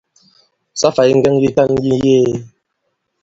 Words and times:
Sa 0.79 0.87
fày 0.95 1.09
ŋgɛŋ 1.17 1.35
yitan 1.41 1.71
yi 1.83 1.91
ŋ̀yee. 2.01 2.35